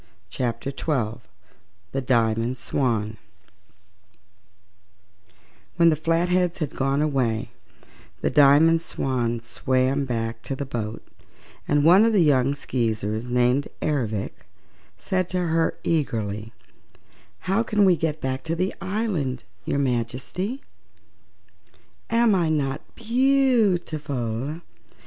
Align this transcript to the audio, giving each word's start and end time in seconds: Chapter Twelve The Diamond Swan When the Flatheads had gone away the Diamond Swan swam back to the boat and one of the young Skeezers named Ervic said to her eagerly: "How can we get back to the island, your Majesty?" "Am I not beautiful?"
Chapter 0.31 0.71
Twelve 0.71 1.21
The 1.91 2.01
Diamond 2.01 2.57
Swan 2.57 3.17
When 5.75 5.89
the 5.89 5.95
Flatheads 5.95 6.57
had 6.57 6.75
gone 6.75 7.03
away 7.03 7.51
the 8.21 8.31
Diamond 8.31 8.81
Swan 8.81 9.41
swam 9.41 10.05
back 10.05 10.41
to 10.41 10.55
the 10.55 10.65
boat 10.65 11.07
and 11.67 11.83
one 11.85 12.03
of 12.03 12.13
the 12.13 12.23
young 12.23 12.55
Skeezers 12.55 13.29
named 13.29 13.67
Ervic 13.79 14.47
said 14.97 15.29
to 15.29 15.39
her 15.39 15.77
eagerly: 15.83 16.51
"How 17.41 17.61
can 17.61 17.85
we 17.85 17.95
get 17.95 18.19
back 18.19 18.41
to 18.45 18.55
the 18.55 18.73
island, 18.81 19.43
your 19.65 19.77
Majesty?" 19.77 20.63
"Am 22.09 22.33
I 22.33 22.49
not 22.49 22.81
beautiful?" 22.95 24.61